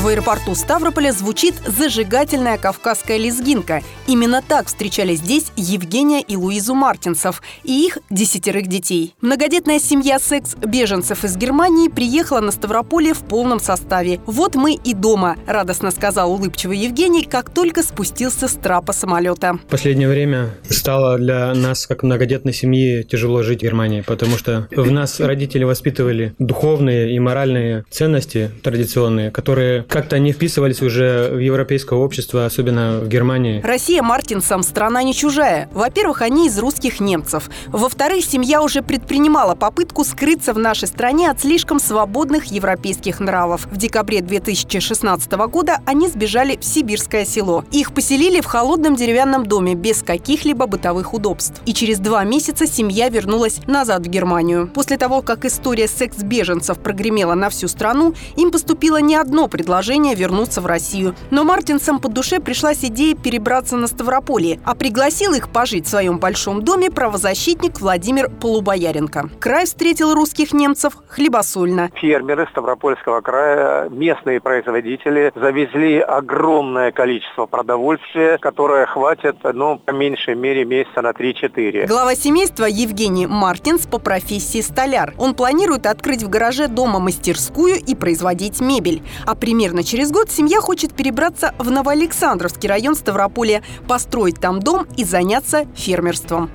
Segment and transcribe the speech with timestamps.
[0.00, 3.82] В аэропорту Ставрополя звучит зажигательная кавказская лезгинка.
[4.06, 9.14] Именно так встречали здесь Евгения и Луизу Мартинсов и их десятерых детей.
[9.20, 14.20] Многодетная семья секс-беженцев из Германии приехала на Ставрополье в полном составе.
[14.24, 19.58] «Вот мы и дома»,– радостно сказал улыбчивый Евгений, как только спустился с трапа самолета.
[19.66, 24.66] В последнее время стало для нас, как многодетной семьи, тяжело жить в Германии, потому что
[24.74, 31.38] в нас родители воспитывали духовные и моральные ценности традиционные, которые как-то не вписывались уже в
[31.38, 33.60] европейское общество, особенно в Германии.
[33.60, 35.68] Россия Мартинсам страна не чужая.
[35.72, 37.50] Во-первых, они из русских немцев.
[37.66, 43.66] Во-вторых, семья уже предпринимала попытку скрыться в нашей стране от слишком свободных европейских нравов.
[43.70, 47.64] В декабре 2016 года они сбежали в сибирское село.
[47.72, 51.60] Их поселили в холодном деревянном доме без каких-либо бытовых удобств.
[51.66, 54.70] И через два месяца семья вернулась назад в Германию.
[54.72, 60.14] После того, как история секс-беженцев прогремела на всю страну, им поступило не одно предложение предложение
[60.14, 61.14] вернуться в Россию.
[61.30, 66.18] Но Мартинсам по душе пришлась идея перебраться на Ставрополье, а пригласил их пожить в своем
[66.18, 69.30] большом доме правозащитник Владимир Полубояренко.
[69.40, 71.88] Край встретил русских немцев хлебосольно.
[71.94, 80.66] Фермеры Ставропольского края, местные производители завезли огромное количество продовольствия, которое хватит, ну, по меньшей мере,
[80.66, 81.86] месяца на 3-4.
[81.86, 85.14] Глава семейства Евгений Мартинс по профессии столяр.
[85.16, 89.02] Он планирует открыть в гараже дома мастерскую и производить мебель.
[89.24, 94.84] А пример Примерно через год семья хочет перебраться в Новоалександровский район Ставрополя, построить там дом
[94.96, 96.50] и заняться фермерством.